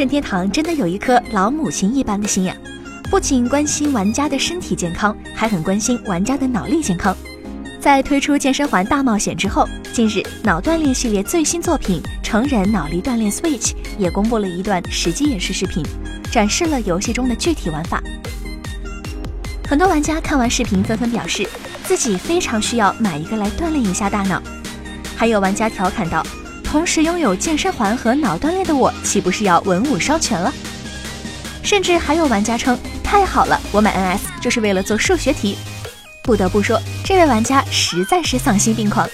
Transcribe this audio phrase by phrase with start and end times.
[0.00, 2.56] 任天堂真的有一颗老母亲一般的心呀，
[3.10, 7.14] 不仅关心玩家的身体健康，还很关心玩家的脑力健康。
[7.78, 15.84] 在推出健身环大冒险之后，近日脑锻炼系列最新作品《成人脑力锻炼 Switch》也公布了一段实际演示视频，
[16.32, 18.02] 展示了游戏中的具体玩法。
[19.68, 21.46] 很多玩家看完视频纷纷表示，
[21.84, 24.42] 自己非常需要买一个来锻炼一下大脑。
[25.14, 26.24] 还有玩家调侃道
[26.70, 30.52] ：“同时拥有健身环和脑锻炼的我，岂不是要文武双全了？”
[31.64, 35.58] 甚至还有玩家称：“太好了，我买 NS 就是为了做数学题。”
[36.22, 39.08] 不得不说，这位玩家实在是丧心病狂。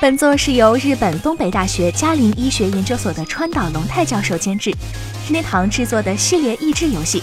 [0.00, 4.70] 本作是由日本东北大学嘉林医学研究所的川岛龙太教授监制，
[5.24, 7.20] 任天堂制作的系列益智游戏。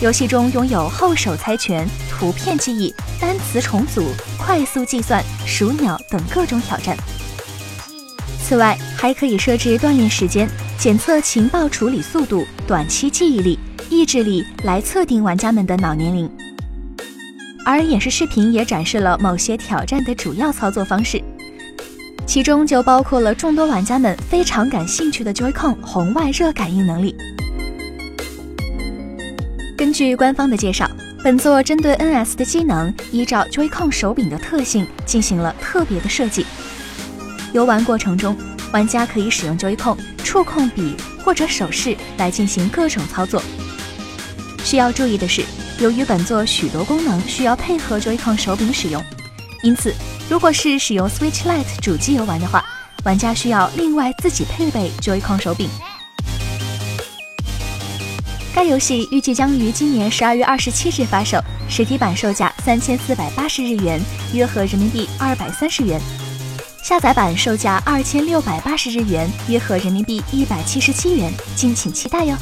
[0.00, 4.02] 游戏中拥有后手猜拳、图片记忆、单词重组、
[4.38, 6.96] 快速计算、数鸟等各种挑战。
[8.46, 16.30] 此外，还可以设置锻炼时间、检测情报处理速度、短期记忆力、意志力来测定玩家们的脑年龄。
[17.64, 21.18] 而演示视频也展示了某些挑战的主要操作方式，
[22.26, 27.16] 其中就包括了众多玩家们非常感兴趣的 Joy-Con 红外热感应能力。
[29.74, 30.86] 根据官方的介绍，
[31.24, 36.44] 本作针对 NS 的机能，依照 Joy-Con 手柄的特性进行了特别的设计。
[37.54, 38.36] 游玩过程中，
[38.72, 43.40] 玩家可以使用 Joy-Con 触控笔或者手势来进行各种操作。
[44.64, 45.42] 需要注意的是。
[45.80, 49.04] 由于本作许多功能需要配合 Joy-Con 手柄使用，
[49.64, 49.92] 因此
[50.30, 52.64] 如果是使用 Switch Lite 主机游玩的话，
[53.04, 55.68] 玩家需要另外自己配备 Joy-Con 手柄。
[58.54, 64.00] 该游戏预计将于今年十二月二十七日发售，实体版售价三千四百八十日元，
[64.32, 65.98] 约合人民币二百三十元；
[66.84, 72.36] 下载版售价二千六百八十日元，约合人民币一百七十七元，敬请期待哟。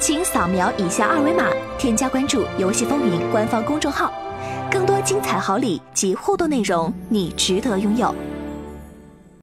[0.00, 1.44] 请扫描以下二维码，
[1.78, 4.12] 添加关注“游戏风云”官方公众号，
[4.68, 8.12] 更多精彩好礼及互动内容，你值得拥有。